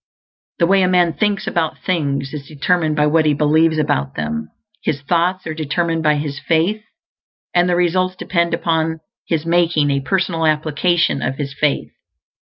The 0.57 0.65
way 0.65 0.81
a 0.81 0.87
man 0.87 1.13
thinks 1.13 1.45
about 1.45 1.77
things 1.83 2.33
is 2.33 2.47
determined 2.47 2.95
by 2.95 3.05
what 3.05 3.27
he 3.27 3.35
believes 3.35 3.77
about 3.77 4.15
them. 4.15 4.49
His 4.81 5.01
thoughts 5.01 5.45
are 5.45 5.53
determined 5.53 6.01
by 6.01 6.15
his 6.15 6.39
faith, 6.39 6.83
and 7.53 7.69
the 7.69 7.75
results 7.75 8.15
depend 8.15 8.55
upon 8.55 9.01
his 9.27 9.45
making 9.45 9.91
a 9.91 9.99
personal 10.01 10.47
application 10.47 11.21
of 11.21 11.35
his 11.35 11.53
faith. 11.53 11.91